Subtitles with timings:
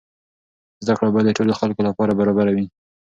[0.85, 2.65] زده کړه باید د ټولو خلکو لپاره برابره وي.